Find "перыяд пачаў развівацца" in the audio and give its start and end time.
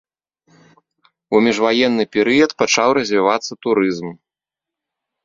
2.15-3.51